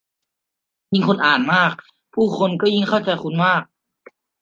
[0.93, 1.73] ยิ่งคุณอ่านมาก
[2.13, 3.63] ผู้คนจะยิ่งเข้าใจคุณมาก